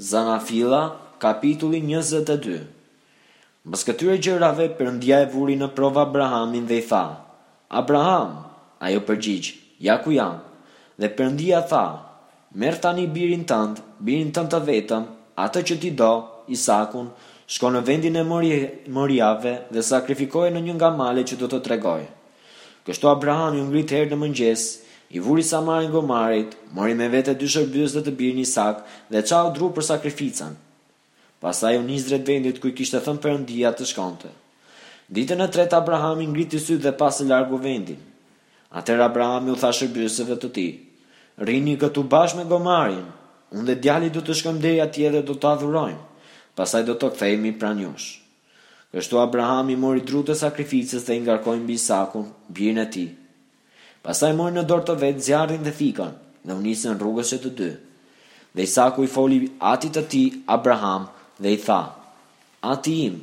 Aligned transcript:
Zanafila, 0.00 0.98
kapitulli 1.20 1.82
22 1.84 2.54
Mës 3.68 3.82
këtyre 3.86 4.14
gjërave 4.18 4.66
përëndja 4.78 5.18
e 5.24 5.26
vuri 5.34 5.54
në 5.60 5.68
provë 5.76 6.00
Abrahamin 6.06 6.64
dhe 6.66 6.78
i 6.80 6.84
tha 6.88 7.02
Abraham, 7.82 8.32
ajo 8.80 9.02
përgjigj, 9.06 9.50
ja 9.84 9.98
ku 10.02 10.14
jam 10.16 10.38
Dhe 10.96 11.12
përëndja 11.16 11.60
tha 11.70 11.84
Merë 12.56 12.80
tani 12.84 13.04
birin 13.08 13.44
tëndë, 13.48 13.84
birin 14.04 14.32
tëndë 14.32 14.50
të 14.56 14.62
vetëm 14.70 15.04
Atë 15.44 15.60
që 15.70 15.76
ti 15.84 15.90
do, 15.96 16.10
Isakun, 16.52 17.12
shko 17.46 17.70
në 17.76 17.84
vendin 17.86 18.16
e 18.16 18.24
mërjave 18.32 19.54
Dhe 19.72 19.84
sakrifikoj 19.92 20.48
në 20.56 20.64
një 20.70 20.78
nga 20.80 20.88
male 20.96 21.20
që 21.28 21.36
do 21.44 21.52
të 21.52 21.60
tregoj 21.68 22.00
Kështu 22.88 23.12
Abraham 23.12 23.60
ju 23.60 23.68
ngrit 23.68 23.92
herë 23.94 24.10
në 24.14 24.20
mëngjesë 24.24 24.91
I 25.12 25.20
vuri 25.20 25.42
Samarin 25.42 25.90
gomarit, 25.92 26.54
mori 26.72 26.94
me 26.96 27.06
vete 27.12 27.34
dy 27.36 27.48
shërbjës 27.54 27.94
dhe 27.96 28.02
të 28.04 28.12
birë 28.20 28.36
një 28.38 28.44
sak 28.48 28.78
dhe 29.12 29.20
qau 29.28 29.50
dru 29.56 29.66
për 29.78 29.84
sakrificën. 29.88 30.54
Pasaj 31.42 31.74
u 31.76 31.82
njëzre 31.84 32.20
të 32.20 32.30
vendit 32.32 32.60
kuj 32.62 32.70
kishtë 32.78 33.00
thëmë 33.04 33.20
për 33.24 33.34
ndia 33.42 33.72
të 33.76 33.88
shkonte. 33.90 34.30
Ditën 35.12 35.42
e 35.46 35.50
tretë 35.56 35.76
Abrahami 35.82 36.30
ngriti 36.30 36.62
sy 36.64 36.78
dhe 36.80 36.94
pas 37.02 37.18
e 37.20 37.26
largu 37.28 37.58
vendin. 37.60 38.00
Atër 38.80 39.04
Abrahami 39.10 39.52
u 39.52 39.58
tha 39.60 39.68
shërbjësëve 39.76 40.38
të 40.46 40.50
ti, 40.56 40.66
rini 41.48 41.74
këtu 41.82 42.06
bashkë 42.14 42.38
me 42.40 42.48
gomarin, 42.54 43.04
unë 43.52 43.68
dhe 43.68 43.76
djali 43.84 44.12
du 44.16 44.22
të 44.24 44.38
shkëm 44.40 44.62
deja 44.64 44.88
tje 44.94 45.12
dhe 45.18 45.22
du 45.32 45.36
të 45.36 45.50
adhurojmë, 45.56 46.04
pasaj 46.56 46.86
do 46.88 46.96
të 47.02 47.12
kthejmi 47.16 47.52
pran 47.60 47.76
njush. 47.82 48.08
Kështu 48.96 49.20
Abrahami 49.26 49.76
mori 49.84 50.06
dru 50.08 50.22
të 50.30 50.38
sakrificës 50.40 51.04
dhe 51.04 51.18
ingarkojmë 51.20 51.68
bisakun, 51.68 52.24
bjën 52.56 52.80
e 52.80 52.88
ti, 52.96 53.04
Pastaj 54.02 54.32
morën 54.34 54.56
në 54.58 54.62
dorë 54.66 54.86
të 54.88 54.94
vet 55.00 55.18
zjarrin 55.24 55.62
dhe 55.62 55.72
fikën 55.78 56.14
dhe 56.48 56.54
u 56.58 56.62
nisën 56.62 56.96
rrugës 56.98 57.28
së 57.32 57.36
të 57.44 57.50
dy. 57.58 57.68
Dhe 58.54 58.64
Isaku 58.66 59.04
i 59.06 59.10
foli 59.12 59.36
atit 59.72 59.94
të 59.94 60.02
tij 60.10 60.32
Abraham 60.54 61.04
dhe 61.42 61.52
i 61.54 61.60
tha: 61.62 61.76
Ati 62.72 62.96
im, 63.04 63.20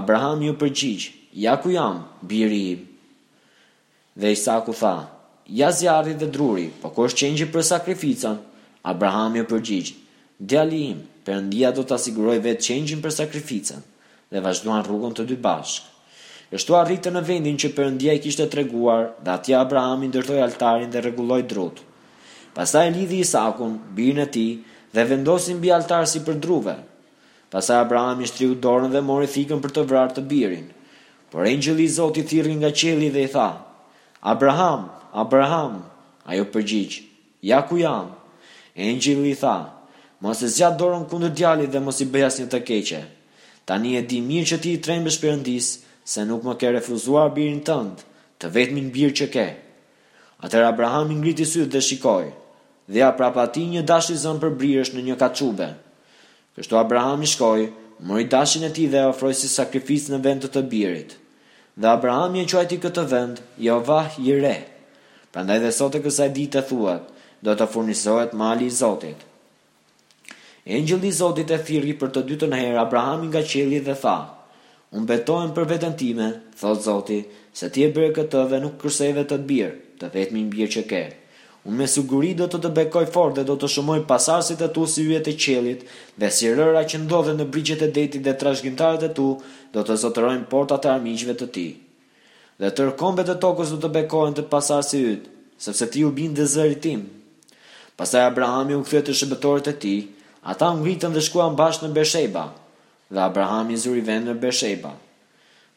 Abraham 0.00 0.42
ju 0.44 0.52
përgjigj, 0.60 1.06
ja 1.44 1.54
ku 1.60 1.72
jam, 1.72 2.02
biri 2.20 2.60
im. 2.74 2.82
Dhe 4.20 4.34
Isaku 4.36 4.76
tha: 4.82 4.92
Ja 5.60 5.72
zjarri 5.78 6.14
dhe 6.20 6.28
druri, 6.36 6.66
po 6.82 6.92
kur 6.96 7.08
shqengji 7.14 7.48
për 7.54 7.64
sakrificën, 7.70 8.36
Abraham 8.92 9.40
ju 9.40 9.46
përgjigj: 9.54 9.94
Djali 10.38 10.84
im, 10.90 11.00
Perëndia 11.24 11.72
do 11.72 11.82
ta 11.88 11.96
siguroj 11.96 12.36
vetë 12.44 12.66
qengjin 12.68 13.00
për 13.00 13.16
sakrificën. 13.22 13.80
Dhe 14.28 14.44
vazhduan 14.44 14.84
rrugën 14.84 15.16
të 15.16 15.24
dy 15.30 15.40
bashkë. 15.46 15.93
Kështu 16.54 16.74
arritën 16.78 17.10
në 17.10 17.20
vendin 17.26 17.56
që 17.58 17.72
Perëndia 17.74 18.12
i 18.14 18.20
kishte 18.22 18.44
treguar, 18.46 19.08
dhe 19.26 19.30
aty 19.32 19.54
Abraham 19.58 20.04
i 20.04 20.08
ndërtoi 20.12 20.36
altarin 20.44 20.90
dhe 20.94 21.00
rregulloi 21.02 21.40
drut. 21.50 21.80
Pastaj 22.54 22.92
lidhi 22.94 23.16
Isakun, 23.24 23.72
birin 23.96 24.20
e 24.22 24.26
tij, 24.36 24.60
dhe 24.94 25.02
vendosi 25.10 25.56
mbi 25.58 25.72
altar 25.74 26.04
si 26.06 26.20
për 26.28 26.36
druve. 26.44 26.76
Pastaj 27.50 27.80
Abraham 27.82 28.22
i 28.22 28.30
shtriu 28.30 28.54
dorën 28.62 28.94
dhe 28.94 29.02
mori 29.02 29.26
fikën 29.34 29.62
për 29.64 29.74
të 29.74 29.82
vrarë 29.90 30.14
të 30.14 30.22
birin. 30.30 30.68
Por 31.32 31.48
engjëlli 31.50 31.88
i 31.90 31.94
Zotit 31.96 32.30
thirrri 32.30 32.54
nga 32.60 32.70
qielli 32.70 33.08
dhe 33.16 33.24
i 33.26 33.30
tha: 33.34 33.48
"Abraham, 34.34 34.86
Abraham!" 35.24 35.80
Ai 36.30 36.38
u 36.40 36.46
përgjigj: 36.54 37.00
"Ja 37.50 37.64
ku 37.66 37.80
jam." 37.82 38.12
Engjëlli 38.78 39.32
i 39.34 39.40
tha: 39.42 39.56
"Mos 40.22 40.42
e 40.42 40.46
zgjat 40.54 40.78
dorën 40.78 41.08
kundër 41.10 41.34
djalit 41.34 41.74
dhe 41.74 41.80
mos 41.82 41.98
i 42.00 42.06
bëj 42.14 42.28
asnjë 42.28 42.46
të 42.54 42.62
keqe. 42.70 43.02
Tani 43.66 43.96
e 43.98 44.02
di 44.06 44.20
mirë 44.30 44.52
që 44.52 44.60
ti 44.62 44.72
i 44.76 44.82
trembesh 44.84 45.18
Perëndisë, 45.24 45.82
se 46.04 46.22
nuk 46.28 46.42
më 46.44 46.54
ke 46.60 46.68
refuzuar 46.76 47.32
birin 47.32 47.60
tënd, 47.64 48.02
të 48.38 48.48
vetmin 48.54 48.90
bir 48.92 49.12
që 49.18 49.28
ke. 49.36 49.46
Atër 50.44 50.66
Abraham 50.70 51.14
i 51.14 51.16
ngriti 51.16 51.46
sytë 51.48 51.70
dhe 51.72 51.80
shikoi, 51.80 52.28
dhe 52.92 53.00
ja 53.00 53.08
prapë 53.16 53.48
një 53.72 53.82
dash 53.90 54.10
i 54.12 54.16
zënë 54.24 54.42
për 54.42 54.52
birësh 54.60 54.92
në 54.94 55.04
një 55.06 55.16
kaçube. 55.22 55.70
Kështu 56.54 56.76
Abraham 56.78 57.24
i 57.24 57.30
shkoi, 57.32 57.70
mori 58.06 58.28
dashin 58.30 58.68
e 58.68 58.70
tij 58.76 58.90
dhe 58.92 59.06
ofroi 59.12 59.32
si 59.34 59.48
sakrificë 59.50 60.12
në 60.12 60.18
vend 60.26 60.44
të 60.44 60.48
të 60.58 60.62
birit. 60.70 61.16
Dhe 61.80 61.88
Abraham 61.90 62.36
i 62.38 62.44
quajti 62.46 62.76
këtë 62.84 63.04
vend 63.10 63.40
Jehovah 63.58 64.14
re 64.42 64.54
Prandaj 65.34 65.58
dhe 65.64 65.72
sot 65.74 65.94
kësaj 65.96 66.04
kësaj 66.04 66.28
dite 66.36 66.62
thuat, 66.68 67.08
do 67.42 67.54
të 67.58 67.66
furnizohet 67.72 68.34
mali 68.38 68.66
i 68.66 68.70
Zotit. 68.76 69.16
Engjëlli 70.64 71.08
i 71.08 71.12
Zotit 71.16 71.50
e 71.50 71.58
thirri 71.66 71.94
për 71.98 72.08
të 72.14 72.20
dytën 72.28 72.54
herë 72.54 72.78
Abrahamin 72.84 73.28
nga 73.34 73.42
qielli 73.42 73.80
dhe 73.84 73.94
tha: 73.98 74.14
unë 74.94 75.08
betohen 75.10 75.50
për 75.56 75.64
vetën 75.72 75.94
time, 75.98 76.26
thot 76.60 76.82
Zoti, 76.84 77.18
se 77.56 77.68
ti 77.74 77.82
e 77.86 77.90
bërë 77.94 78.12
këtë 78.18 78.44
dhe 78.52 78.60
nuk 78.62 78.76
kërseve 78.82 79.24
të 79.26 79.38
të 79.40 79.46
birë, 79.48 79.72
të 80.00 80.10
vetëmi 80.14 80.44
në 80.44 80.50
birë 80.52 80.72
që 80.74 80.82
ke. 80.92 81.00
Unë 81.64 81.78
me 81.80 81.86
suguri 81.90 82.30
do 82.38 82.46
të 82.50 82.58
të 82.62 82.70
bekoj 82.78 83.02
fort 83.16 83.38
dhe 83.38 83.44
do 83.48 83.56
të 83.58 83.70
shumoj 83.74 83.98
pasarësit 84.10 84.62
e 84.62 84.68
tu 84.78 84.84
si 84.94 85.06
ujet 85.08 85.30
e 85.32 85.34
qelit, 85.44 85.84
dhe 86.20 86.30
si 86.36 86.50
rëra 86.52 86.82
që 86.90 87.00
ndodhe 87.06 87.34
në 87.38 87.46
brigjet 87.54 87.82
e 87.82 87.88
detit 87.98 88.22
dhe 88.26 88.34
trashgjimtarët 88.42 89.06
e 89.08 89.10
tu, 89.18 89.28
do 89.74 89.82
të 89.86 89.96
zotërojmë 90.04 90.48
portat 90.52 90.86
e 90.88 90.92
armiqve 90.94 91.36
të 91.40 91.48
ti. 91.56 91.66
Dhe 92.60 92.70
rëkombe 92.78 93.24
të 93.26 93.38
tokës 93.42 93.72
do 93.74 93.80
të 93.82 93.90
bekojnë 93.96 94.36
të 94.38 94.44
pasarësit 94.50 95.06
yt, 95.14 95.24
sepse 95.66 95.88
ti 95.90 96.04
u 96.06 96.12
bindë 96.20 96.42
dhe 96.44 96.50
zërit 96.56 96.84
tim. 96.86 97.06
Pasaj 97.98 98.28
Abrahami 98.28 98.76
u 98.78 98.84
këthet 98.84 99.08
të 99.08 99.18
shëbëtorit 99.22 99.72
e 99.72 99.76
ti, 99.86 99.94
ata 100.54 100.68
ngritën 100.78 101.16
dhe 101.16 101.24
shkuan 101.26 101.56
bashkë 101.58 101.88
në 101.88 101.96
Besheba, 101.96 102.46
dhe 103.14 103.20
Abraham 103.22 103.70
i 103.74 103.78
zuri 103.82 104.02
vend 104.08 104.28
në 104.28 104.34
Besheba. 104.42 104.90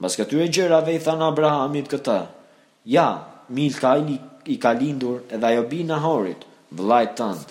Mbas 0.00 0.18
këtyre 0.18 0.48
gjërave 0.56 0.96
i 0.96 1.00
than 1.06 1.22
Abrahamit 1.26 1.88
këtë: 1.92 2.16
"Ja, 2.94 3.06
Milka 3.58 3.94
i, 4.14 4.18
i 4.54 4.56
ka 4.62 4.72
lindur 4.80 5.22
edhe 5.36 5.46
ajo 5.50 5.64
bi 5.72 5.82
Nahorit, 5.90 6.44
të 6.76 6.98
tënd. 7.18 7.48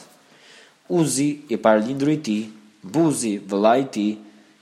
Uzi 1.00 1.28
i 1.50 1.58
lindur 1.88 2.10
i 2.16 2.20
ti, 2.28 2.38
Buzi 2.96 3.34
vëllai 3.52 3.82
i 3.84 3.88
ti, 3.96 4.06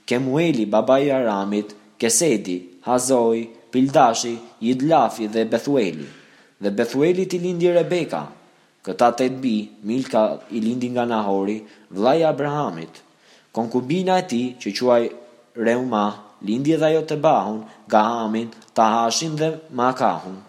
Kemueli 0.08 0.64
babai 0.66 1.04
i 1.06 1.12
Aramit, 1.14 1.74
Kesedi, 2.02 2.56
Hazoi, 2.86 3.42
Pildashi, 3.72 4.34
Idlafi 4.70 5.28
dhe 5.34 5.44
Bethueli. 5.52 6.08
Dhe 6.62 6.70
Bethueli 6.78 7.26
ti 7.30 7.38
lindi 7.38 7.70
Rebeka. 7.70 8.22
Këta 8.82 9.10
të 9.18 9.30
bi, 9.42 9.54
Milka 9.90 10.24
i 10.56 10.60
lindi 10.66 10.88
nga 10.94 11.04
Nahori, 11.04 11.60
vëllai 11.94 12.18
i 12.22 12.26
Abrahamit." 12.34 13.04
Konkubina 13.54 14.18
e 14.22 14.24
ti, 14.32 14.40
që 14.60 14.68
quaj 14.78 15.02
Reuma, 15.66 16.02
lindje 16.48 16.78
dhe 16.82 16.90
ajo 16.90 17.04
të 17.10 17.18
bahun, 17.28 17.60
Gahamin, 17.96 18.50
Tahashin 18.80 19.40
dhe 19.44 19.50
Makahun. 19.82 20.42